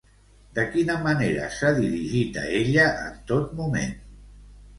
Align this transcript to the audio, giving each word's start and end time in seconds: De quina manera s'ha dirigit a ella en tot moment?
De 0.53 0.63
quina 0.75 0.95
manera 1.03 1.49
s'ha 1.57 1.73
dirigit 1.81 2.41
a 2.45 2.47
ella 2.61 2.87
en 3.05 3.21
tot 3.35 3.53
moment? 3.61 3.95